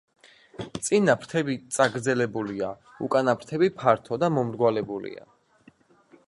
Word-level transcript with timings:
წინა 0.85 1.13
ფრთები 1.23 1.57
წაგრძელებულია, 1.75 2.71
უკანა 3.09 3.37
ფრთები 3.43 3.71
ფართო 3.83 4.19
და 4.25 4.31
მომრგვალებულია. 4.39 5.29